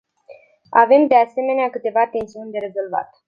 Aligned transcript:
Avem, 0.71 1.07
de 1.07 1.15
asemenea, 1.15 1.69
câteva 1.69 2.07
tensiuni 2.07 2.51
de 2.51 2.57
rezolvat. 2.59 3.09